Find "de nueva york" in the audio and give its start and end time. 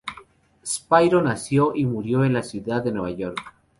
2.83-3.39